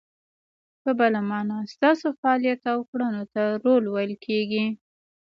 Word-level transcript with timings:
په 0.83 0.91
بله 0.99 1.19
مانا، 1.29 1.57
ستاسو 1.73 2.07
فعالیت 2.19 2.61
او 2.73 2.79
کړنو 2.89 3.23
ته 3.33 3.43
رول 3.63 3.83
ویل 3.87 4.13
کیږي. 4.25 4.65